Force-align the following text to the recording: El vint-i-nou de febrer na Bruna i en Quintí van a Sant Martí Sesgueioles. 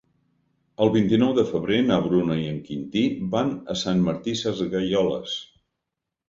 El 0.85 0.91
vint-i-nou 0.93 1.33
de 1.39 1.43
febrer 1.49 1.77
na 1.89 1.99
Bruna 2.05 2.37
i 2.45 2.47
en 2.53 2.57
Quintí 2.69 3.05
van 3.37 3.53
a 3.75 3.77
Sant 3.83 4.03
Martí 4.09 4.35
Sesgueioles. 4.41 5.37